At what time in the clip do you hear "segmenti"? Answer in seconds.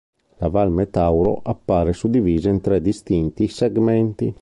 3.47-4.33